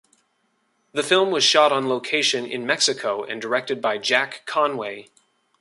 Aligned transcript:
The 0.93 1.03
film 1.03 1.29
was 1.29 1.43
shot 1.43 1.71
on 1.71 1.87
location 1.87 2.43
in 2.47 2.65
Mexico 2.65 3.23
and 3.23 3.39
directed 3.39 3.83
by 3.83 3.99
Jack 3.99 4.41
Conway. 4.47 5.09